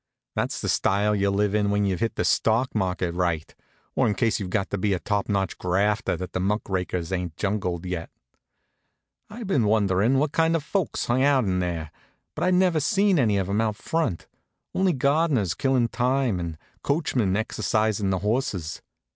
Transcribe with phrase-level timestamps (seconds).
[0.35, 3.53] That's the style you live in when you've hit the stock market right,
[3.95, 7.11] or in case you've got to be a top notch grafter that the muck rakers
[7.11, 8.09] ain't jungled yet.
[9.29, 11.91] I'd been wonderin' what kind of folks hung out in there,
[12.33, 14.25] but I'd never seen any of 'em out front,
[14.73, 18.81] only gardeners killin' time, and coachmen exercisin' the horses.